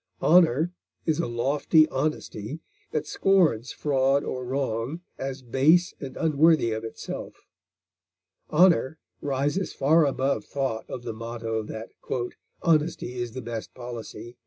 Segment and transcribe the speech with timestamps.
[0.23, 0.73] Honor
[1.05, 2.59] is a lofty honesty
[2.89, 7.45] that scorns fraud or wrong as base and unworthy of itself.
[8.49, 11.91] Honor rises far above thought of the motto that
[12.63, 14.37] "honesty is the best policy."